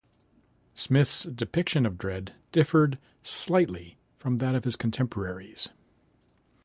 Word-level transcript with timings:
Smith's 0.73 1.25
depiction 1.25 1.85
of 1.85 1.93
Dredd 1.99 2.33
differed 2.51 2.97
slightly 3.21 3.99
from 4.17 4.37
that 4.39 4.55
of 4.55 4.63
his 4.63 4.75
contemporaries. 4.75 5.69